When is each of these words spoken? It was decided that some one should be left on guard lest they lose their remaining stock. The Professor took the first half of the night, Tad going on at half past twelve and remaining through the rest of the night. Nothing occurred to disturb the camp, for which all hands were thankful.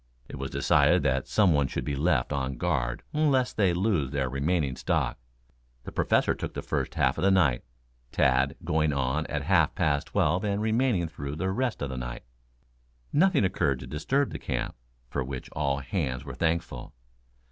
It 0.27 0.39
was 0.39 0.49
decided 0.49 1.03
that 1.03 1.27
some 1.27 1.53
one 1.53 1.67
should 1.67 1.85
be 1.85 1.95
left 1.95 2.33
on 2.33 2.57
guard 2.57 3.03
lest 3.13 3.55
they 3.55 3.71
lose 3.71 4.09
their 4.09 4.29
remaining 4.29 4.75
stock. 4.75 5.19
The 5.83 5.91
Professor 5.91 6.33
took 6.33 6.55
the 6.55 6.63
first 6.63 6.95
half 6.95 7.19
of 7.19 7.23
the 7.23 7.29
night, 7.29 7.63
Tad 8.11 8.55
going 8.63 8.93
on 8.93 9.27
at 9.27 9.43
half 9.43 9.75
past 9.75 10.07
twelve 10.07 10.43
and 10.43 10.59
remaining 10.59 11.07
through 11.07 11.35
the 11.35 11.51
rest 11.51 11.83
of 11.83 11.89
the 11.91 11.97
night. 11.97 12.23
Nothing 13.13 13.45
occurred 13.45 13.79
to 13.81 13.85
disturb 13.85 14.31
the 14.31 14.39
camp, 14.39 14.73
for 15.11 15.23
which 15.23 15.51
all 15.51 15.77
hands 15.77 16.25
were 16.25 16.33
thankful. 16.33 16.95